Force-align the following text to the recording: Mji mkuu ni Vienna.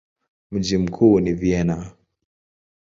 Mji 0.51 0.77
mkuu 0.77 1.19
ni 1.19 1.33
Vienna. 1.33 1.91